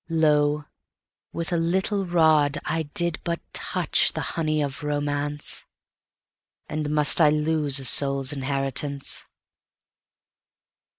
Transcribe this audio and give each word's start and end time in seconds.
lo! 0.09 0.65
with 1.31 1.53
a 1.53 1.57
little 1.57 2.07
rodI 2.07 2.85
did 2.95 3.19
but 3.23 3.39
touch 3.53 4.11
the 4.13 4.21
honey 4.33 4.59
of 4.59 4.81
romance—And 4.83 6.89
must 6.89 7.21
I 7.21 7.29
lose 7.29 7.79
a 7.79 7.85
soul's 7.85 8.33
inheritance? 8.33 9.23